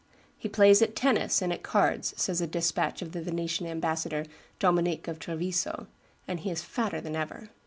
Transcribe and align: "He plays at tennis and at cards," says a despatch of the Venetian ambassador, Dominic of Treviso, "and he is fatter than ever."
"He 0.35 0.49
plays 0.49 0.81
at 0.81 0.95
tennis 0.95 1.43
and 1.43 1.53
at 1.53 1.61
cards," 1.61 2.15
says 2.17 2.41
a 2.41 2.47
despatch 2.47 3.03
of 3.03 3.11
the 3.11 3.21
Venetian 3.21 3.67
ambassador, 3.67 4.25
Dominic 4.57 5.07
of 5.07 5.19
Treviso, 5.19 5.85
"and 6.27 6.39
he 6.39 6.49
is 6.49 6.63
fatter 6.63 6.99
than 7.01 7.15
ever." 7.15 7.49